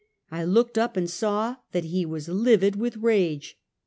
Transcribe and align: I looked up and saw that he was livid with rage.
I 0.31 0.45
looked 0.45 0.79
up 0.79 0.97
and 0.97 1.07
saw 1.07 1.57
that 1.73 1.83
he 1.83 2.07
was 2.07 2.27
livid 2.27 2.75
with 2.75 2.97
rage. 2.97 3.59